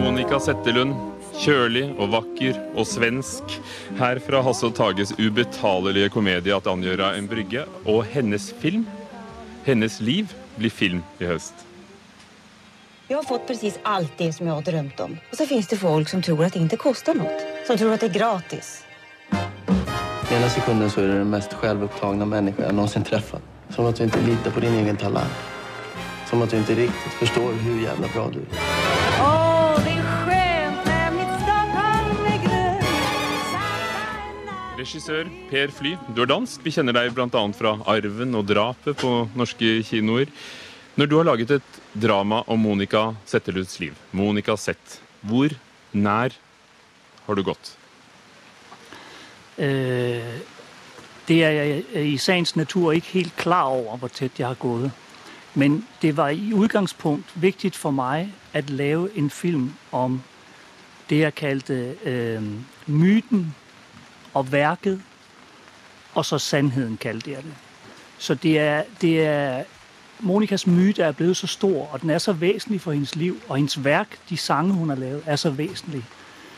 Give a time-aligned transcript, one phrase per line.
[0.00, 0.94] Monica Settelund,
[1.40, 3.56] kjølig og vakker og svensk.
[3.98, 7.66] Her fra Hasse og Tages ubetalelige komedie 'At angjøra en brygge'.
[7.86, 8.86] Og hennes film,
[9.64, 10.26] hennes liv,
[10.58, 11.54] blir film i høst.
[13.08, 15.18] Jeg har fått precis alt det som jeg har drømt om.
[15.32, 17.32] Og så finnes det folk som tror at det ikke koster noe.
[17.66, 18.84] Som tror at det er gratis.
[20.30, 23.42] Ena sekunden så er du den mest självupptagna människa jag någonsin truffet.
[23.70, 25.30] Som at du ikke litar på din egen talang.
[26.30, 28.46] Som att du inte riktigt förstår hur jävla bra du är.
[29.20, 31.40] Åh, det mitt.
[34.80, 36.62] Regissør Per Fly, du er dansk.
[36.64, 37.42] Vi kjenner deg bl.a.
[37.52, 40.30] fra 'Arven' og 'Drapet' på norske kinoer.
[40.96, 45.52] Når du har laget et drama om Monica Setteluds liv, Monica Sett, hvor
[45.92, 46.32] nær
[47.26, 47.74] har du gått?
[49.58, 50.40] Eh,
[51.28, 54.90] det er jeg i sagens natur ikke helt klar over, hvor tett jeg har gået.
[55.54, 60.20] Men det var i utgangspunkt viktig for meg å lave en film om
[61.10, 62.42] det, jeg kalte øh,
[62.86, 63.54] myten
[64.34, 65.00] og verket,
[66.14, 67.54] og så sandheden kalte jeg det.
[68.18, 69.64] Så det er, det er
[70.20, 73.56] Monikas myte er blevet så stor, og den er så væsentlig for hendes liv, og
[73.56, 76.04] hendes verk, de sange, hun har lavet, er så væsentlige.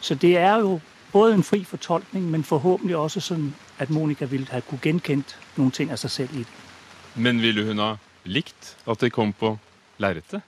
[0.00, 0.80] Så det er jo
[1.12, 5.70] både en fri fortolkning, men forhåbentlig også sånn at Monica ville ha kunne genkendt noen
[5.70, 6.58] ting av seg selv i det.
[7.14, 7.94] Men ville hun ha
[8.28, 9.56] likt at det kom på
[10.02, 10.44] lerretet?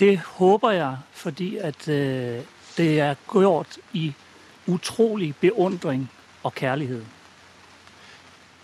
[0.00, 2.40] Det håper jeg, fordi at øh,
[2.76, 4.12] det er gjort i
[4.70, 6.06] utrolig beundring
[6.42, 7.04] og kjærlighet.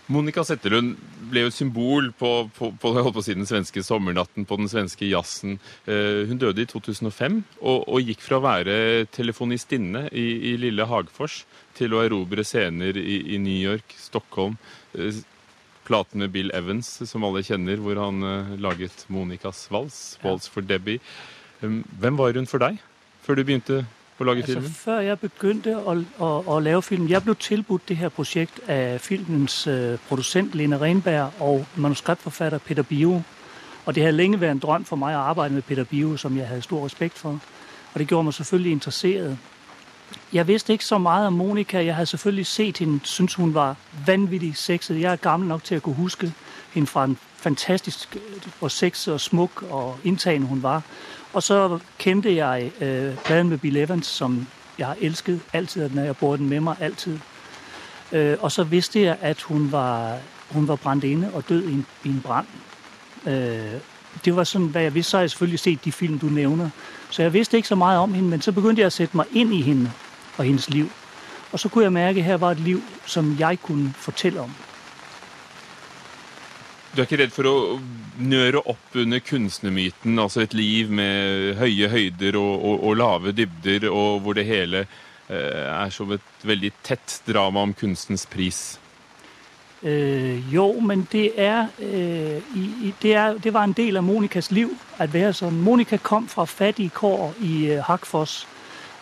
[0.07, 0.93] Monica Settelund
[1.33, 4.59] ble jo et symbol på, på, på, holdt på å si, den svenske sommernatten, på
[4.61, 5.57] den svenske jazzen.
[5.83, 8.77] Eh, hun døde i 2005 og, og, gikk fra å være
[9.11, 11.41] telefonistinne i, i lille Hagfors
[11.75, 14.55] til å erobre scener i, i New York, Stockholm.
[15.87, 20.61] Platen med Bill Evans, som alle kjenner, hvor han eh, laget Monicas vals, 'Waltz for
[20.61, 21.01] Debbie'.
[21.63, 22.77] Um, hvem var hun for deg
[23.25, 23.87] før du begynte
[24.19, 24.71] å lage Altså, filmen?
[24.71, 28.99] før jeg begynte å, å, å lave film, jeg ble tilbudt det her prosjektet av
[28.99, 33.23] filmens uh, produsent Lene Renberg og manuskriptforfatter Peter Bio.
[33.87, 36.37] Og det hadde lenge vært en drøm for meg å arbeide med Peter Bio, som
[36.37, 37.39] jeg hadde stor respekt for.
[37.95, 39.37] Og det gjorde meg selvfølgelig interesseret.
[40.33, 41.85] Jeg vidste ikke så meget om Monica.
[41.85, 43.77] Jeg hadde selvfølgelig sett hende, syntes hun var
[44.07, 45.01] vanvittig sexet.
[45.01, 46.33] Jeg er gammel nok til å kunne huske
[46.75, 48.17] hende fra en fantastisk
[48.59, 50.83] hvor sexet og smuk og inntagende hun var.
[51.33, 54.47] Og så kendte jeg øh, pladen med Bill Evans, som
[54.79, 57.19] jeg har elsket altid, når jeg bor den med meg altid.
[58.13, 60.19] Øh, og så vidste jeg, at hun var,
[60.51, 62.47] hun var brændt inne og død i en, i en brann.
[63.27, 63.81] Øh,
[64.25, 65.11] det var sådan, hvad jeg vidste.
[65.11, 66.71] Så har jeg selvfølgelig set de film, du nævner.
[67.11, 69.27] Så jeg vidste ikke så mye om hende, men så begyndte jeg at sætte meg
[69.33, 69.91] inn i hende
[70.37, 70.89] og hendes liv.
[71.53, 74.55] Og så kunne jeg mærke, at her var et liv, som jeg kunne fortelle om.
[76.97, 77.57] Du er ikke redd for å
[78.25, 83.91] nøre opp under kunstnermyten, altså et liv med høye høyder og, og, og lave dybder,
[83.91, 88.79] og hvor det hele eh, er som et veldig tett drama om kunstens pris?
[89.83, 94.49] Eh, jo, men det er, eh, i, det er det var en del av Monikas
[94.51, 95.61] liv at være sånn.
[95.63, 98.47] Monica kom fra fattige kår i øh, Hagfors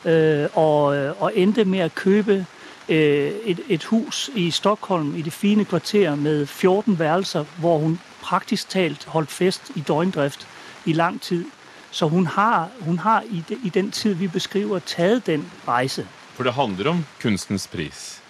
[0.05, 0.85] øh, og,
[1.19, 2.47] og endte med å kjøpe
[2.89, 8.01] øh, et, et hus i Stockholm i det fine kvarter med 14 værelser, hvor hun
[8.23, 10.47] praktisk talt holdt fest i døgndrift
[10.85, 11.45] i lang tid.
[11.91, 16.07] Så hun har, hun har i, de, i den tid vi beskriver, taget den reise.
[16.35, 18.21] For det handler om kunstens pris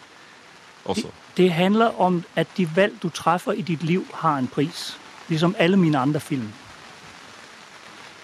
[0.85, 1.09] også.
[1.37, 4.99] Det handler om at de valg du treffer i ditt liv, har en pris.
[5.29, 6.53] Liksom alle mine andre film.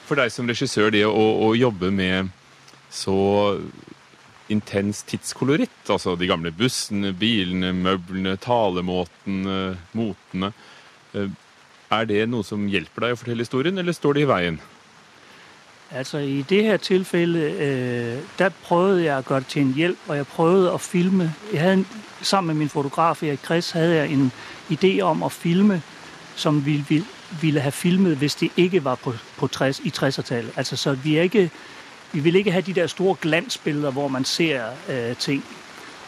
[0.04, 2.30] For deg som regissør, det å, å jobbe med
[2.90, 3.16] så
[4.50, 10.52] intens tidskoloritt, altså de gamle bussene, bilene, møblene, talemåten, eh, motene
[11.14, 11.30] eh,
[11.90, 14.60] Er det noe som hjelper deg å fortelle historien, eller står det i veien?
[15.90, 20.04] Altså I det her tilfellet eh, der prøvede jeg å gjøre det til en hjelp,
[20.08, 21.32] og jeg prøvede å filme.
[21.52, 24.30] Jeg hadde, sammen med min fotograf Erik Chris hadde jeg en
[24.70, 25.80] idé om å filme,
[26.36, 27.06] som vi ville,
[27.40, 30.52] ville ha filmet, hvis det ikke var på, på 60, i 60-tallet.
[30.56, 31.50] Altså så vi er ikke,
[32.12, 35.44] vi vil ikke ha de der store glansbilder hvor man ser øh, ting,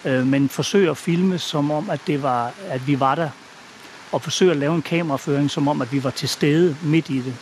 [0.04, 3.30] øh, men forsøge å filme som om, at, var, at vi var der,
[4.12, 7.18] og forsøge å lave en kameraføring som om, at vi var til stede midt i
[7.18, 7.34] det.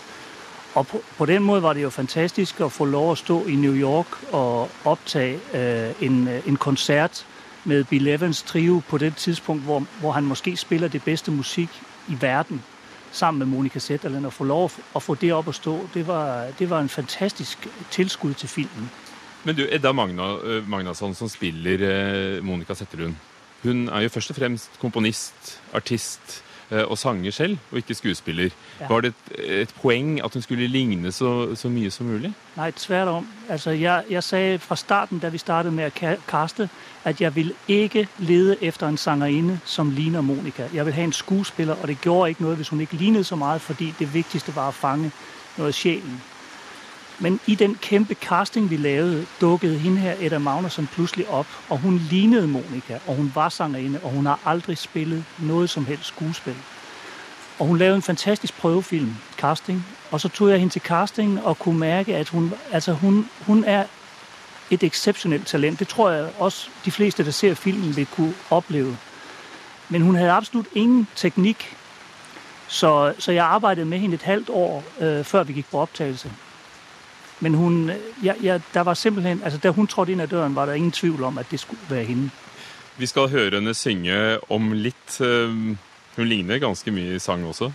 [0.75, 3.57] Og på, på den måten var det jo fantastisk å få lov å stå i
[3.59, 7.27] New York og optage øh, en, øh, en koncert
[7.65, 11.71] med Bill Evans trio på det tidspunkt, hvor, hvor han måske spiller det beste musikk
[12.09, 12.63] i verden
[13.13, 14.27] sammen med Monica Zetterland.
[14.27, 17.69] Og få lov at få det opp å stå, det var, det var en fantastisk
[17.91, 18.91] tilskudd til filmen.
[19.45, 23.17] Men du, Edda Magna, eh, Magnasson, som spiller eh, Monica Zetterlund,
[23.63, 26.43] hun er jo først og fremst komponist, artist.
[26.71, 28.51] Eh, og sanger selv, og ikke skuespiller.
[28.81, 28.87] Ja.
[28.89, 32.33] Var det et, et poeng at hun skulle ligne så, så mye som mulig?
[32.57, 33.29] Nei, tvert om.
[33.49, 36.69] Altså, jeg, jeg sa fra starten, da vi startet med å kaste,
[37.05, 40.69] at jeg vil ikke lede efter en sangerinne som ligner Monica.
[40.75, 43.37] Jeg vil ha en skuespiller, og det gjorde ikke noe hvis hun ikke lignet så
[43.37, 45.11] meget, fordi det viktigste var å fange
[45.57, 46.21] noe av sjælen.
[47.23, 51.79] Men i den kæmpe casting, vi lavede, dukkede hende her, Edda Magnusson, pludselig op, og
[51.79, 56.07] hun lignede Monika, og hun var sangerinde, og hun har aldrig spillet noget som helst
[56.07, 56.55] skuespil.
[57.59, 61.59] Og hun lavede en fantastisk prøvefilm, casting, og så tog jeg hende til casting og
[61.59, 63.85] kunne mærke, at hun, altså hun, hun er
[64.71, 65.79] et exceptionelt talent.
[65.79, 68.97] Det tror jeg også de fleste, der ser filmen, vil kunne opleve.
[69.89, 71.77] Men hun havde absolut ingen teknik,
[72.69, 76.31] så, så jeg arbejdede med hende et halvt år, øh, før vi gik på optagelse.
[77.41, 77.91] Men hun,
[78.23, 80.93] ja, jeg, der var simpelthen, altså da hun trådte inn ad døren, var det ingen
[80.93, 82.31] tvivl om, at det skulle være henne.
[83.01, 85.21] Vi skal høre henne synge om litt.
[85.21, 85.77] eh,
[86.17, 87.71] Hun ligner ganske mye i sang også.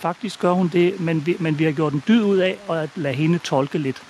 [0.00, 2.88] Faktisk gør hun det, men vi, men vi har gjort en dyd ut av å
[2.96, 4.00] la henne tolke litt.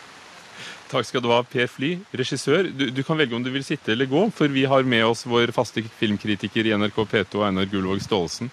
[0.92, 2.68] Takk skal du ha, Per Fly, regissør.
[2.68, 5.24] Du, du kan velge om du vil sitte eller gå, for vi har med oss
[5.26, 8.50] vår faste filmkritiker i NRK P2, Einar Gullvåg Staalesen.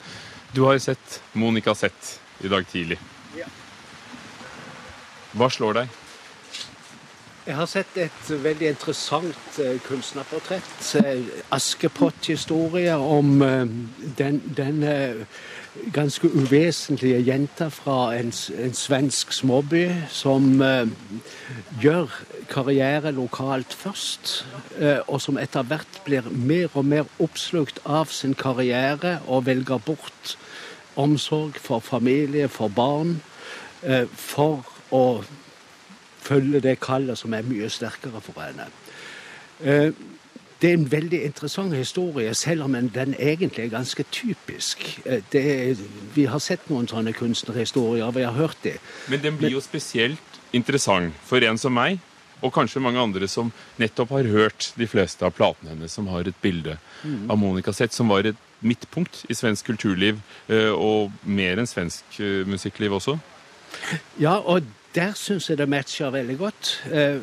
[0.56, 2.98] Du har sett Monica Zett i dag tidlig.
[5.36, 5.98] Hva slår deg?
[7.50, 10.68] Jeg har sett et veldig interessant eh, kunstnerportrett.
[11.00, 13.64] eh, Askepott-historie om eh,
[14.20, 15.24] den, den eh,
[15.96, 19.82] ganske uvesentlige jenta fra en, en svensk småby
[20.14, 20.62] som
[21.82, 22.14] gjør
[22.54, 24.46] karriere lokalt først,
[25.08, 30.38] og som etter hvert blir mer og mer oppslukt av sin karriere og velger bort
[31.00, 33.22] omsorg for familie, for barn,
[34.14, 35.06] for å
[36.30, 38.70] følge det kallet som er mye sterkere for henne.
[39.64, 39.92] Eh,
[40.60, 45.00] Det er en veldig interessant historie, selv om den egentlig er ganske typisk.
[45.06, 45.78] Eh, Det
[46.16, 48.78] vi har sett noen sånne kunstnerhistorier, vi har hørt det.
[49.08, 50.20] Men den blir jo spesielt
[50.52, 52.00] interessant for en som meg,
[52.42, 56.28] og kanskje mange andre som nettopp har hørt de fleste av platene hennes, som har
[56.28, 56.78] et bilde
[57.30, 62.04] av Monica Zett, som var et midtpunkt i svensk kulturliv, eh, og mer enn svensk
[62.46, 63.20] musikkliv også.
[64.20, 64.64] Ja, og
[64.96, 66.74] der syns jeg det matcher veldig godt.
[66.92, 67.22] Eh,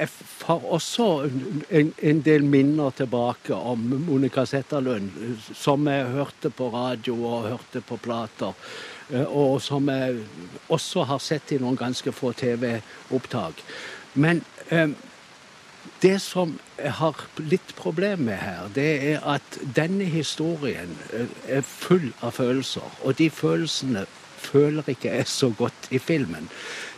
[0.00, 0.08] Jeg
[0.46, 1.28] har også
[1.70, 5.10] en, en del minner tilbake om Monica Zetterlund,
[5.54, 8.54] som jeg hørte på radio og hørte på plater.
[9.12, 10.16] eh, Og som jeg
[10.68, 13.60] også har sett i noen ganske få TV-opptak.
[14.14, 14.88] Men eh,
[16.02, 20.96] det som jeg har litt problem med her, det er at denne historien
[21.48, 22.88] er full av følelser.
[23.04, 24.06] Og de følelsene
[24.40, 26.48] føler ikke er så godt i filmen.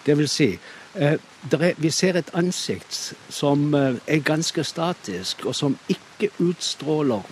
[0.06, 0.48] Det vil si,
[0.94, 1.18] eh,
[1.52, 7.22] er, vi ser et ansikt som eh, er ganske statisk, og som ikke utstråler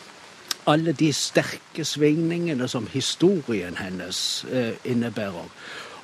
[0.70, 5.48] alle de sterke svingningene som historien hennes eh, innebærer.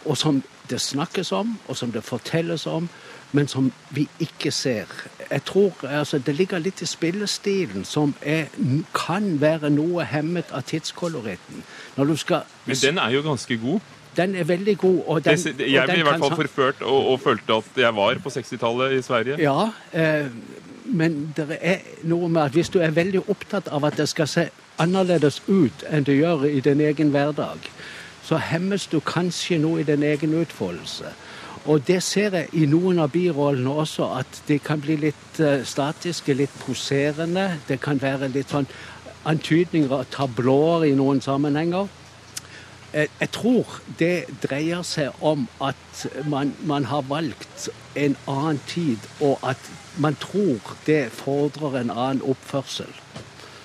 [0.06, 2.88] Og som det snakkes om, og som det fortelles om,
[3.32, 4.86] men som vi ikke ser.
[5.30, 8.46] Jeg tror altså, Det ligger litt i spillestilen, som er,
[8.94, 11.64] kan være noe hemmet av tidskoloritten.
[11.96, 13.80] Når du skal Men den er jo ganske god.
[14.16, 15.02] Den er veldig god.
[15.06, 16.36] Og den, jeg ble i hvert fall kan...
[16.36, 19.36] forført og, og følte at jeg var på 60-tallet i Sverige.
[19.42, 20.30] Ja, eh,
[20.86, 24.30] men det er noe med at hvis du er veldig opptatt av at det skal
[24.30, 24.48] se
[24.80, 27.68] annerledes ut enn det gjør i din egen hverdag,
[28.26, 31.12] så hemmes du kanskje noe i din egen utfoldelse.
[31.66, 35.64] Og det ser jeg i noen av birollene også, at de kan bli litt eh,
[35.66, 37.56] statiske, litt poserende.
[37.66, 38.68] Det kan være litt sånn
[39.26, 41.90] antydninger av tablåer i noen sammenhenger.
[42.92, 44.14] Jeg, jeg tror det
[44.44, 47.68] dreier seg om at man, man har valgt
[47.98, 52.92] en annen tid, og at man tror det fordrer en annen oppførsel.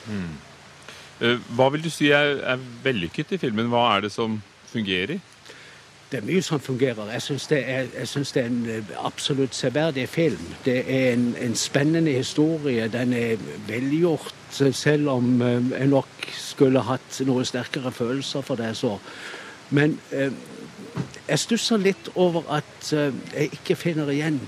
[0.10, 0.39] Mm.
[1.53, 3.70] Hva vil du si er, er vellykket i filmen?
[3.70, 4.39] Hva er det som
[4.72, 5.20] fungerer?
[6.12, 7.12] Det er mye som fungerer.
[7.13, 7.60] Jeg syns det,
[8.36, 10.50] det er en eh, absolutt severdig film.
[10.66, 12.88] Det er en, en spennende historie.
[12.92, 13.38] Den er
[13.68, 14.36] velgjort,
[14.72, 18.75] selv om eh, jeg nok skulle hatt noe sterkere følelser for det.
[18.78, 18.98] så.
[19.70, 20.32] Men eh,
[21.30, 24.40] jeg stusser litt over at eh, jeg ikke finner igjen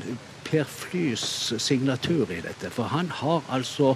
[0.43, 2.69] Per Flys signatur i dette.
[2.75, 3.95] For han har altså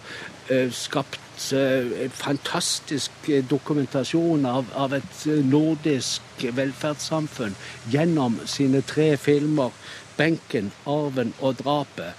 [0.72, 7.56] skapt eh, fantastisk eh, dokumentasjon av, av et eh, nordisk velferdssamfunn
[7.92, 9.72] gjennom sine tre filmer
[10.18, 12.14] 'Benken', 'Arven' og 'Drapet'.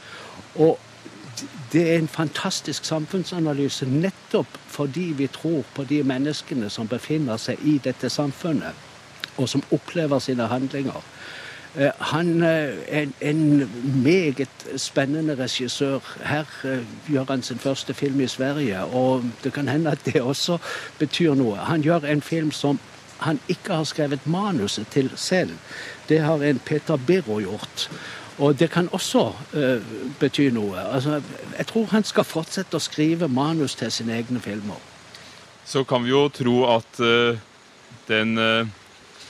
[0.54, 0.78] Og
[1.72, 7.58] det er en fantastisk samfunnsanalyse nettopp fordi vi tror på de menneskene som befinner seg
[7.64, 8.74] i dette samfunnet,
[9.36, 11.02] og som opplever sine handlinger.
[11.76, 13.70] Eh, han er en
[14.02, 15.98] meget spennende regissør.
[16.24, 20.22] Her eh, gjør han sin første film i Sverige, og det kan hende at det
[20.22, 20.58] også
[20.98, 21.56] betyr noe.
[21.56, 22.80] Han gjør en film som
[23.18, 25.50] han ikke har skrevet manuset til selv.
[26.08, 27.90] Det har en Peter Birro gjort.
[28.38, 29.82] Og det kan også uh,
[30.20, 30.78] bety noe.
[30.94, 31.22] Altså,
[31.58, 34.78] jeg tror han skal fortsette å skrive manus til sine egne filmer.
[35.66, 37.34] Så kan vi jo tro at uh,
[38.08, 38.68] den uh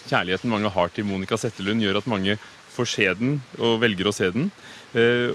[0.08, 2.38] kjærligheten mange har til Monica Settelund, gjør at mange
[2.74, 4.50] får se den og velger å se den.
[4.96, 5.34] Eh,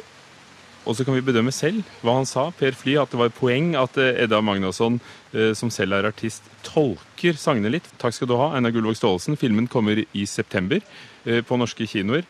[0.83, 3.37] og så kan vi bedømme selv hva han sa, Per Fly, at det var et
[3.37, 4.99] poeng at eh, Edda Magnusson,
[5.31, 7.87] eh, som selv er artist, tolker sangene litt.
[8.01, 9.39] Takk skal du ha, Einar Gullvåg Staalesen.
[9.39, 10.83] Filmen kommer i september
[11.23, 12.25] på norske kinoer.